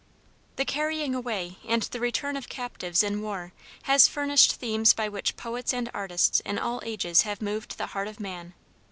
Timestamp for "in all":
6.39-6.81